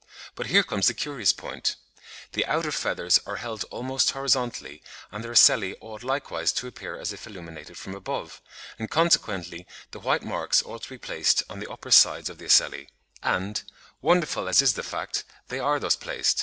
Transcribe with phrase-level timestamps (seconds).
[0.33, 1.75] But here comes the curious point;
[2.31, 4.81] the outer feathers are held almost horizontally,
[5.11, 8.41] and their ocelli ought likewise to appear as if illuminated from above,
[8.79, 12.45] and consequently the white marks ought to be placed on the upper sides of the
[12.45, 12.89] ocelli;
[13.21, 13.61] and,
[14.01, 16.39] wonderful as is the fact, they are thus placed!